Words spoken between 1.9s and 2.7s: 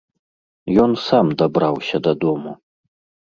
дадому.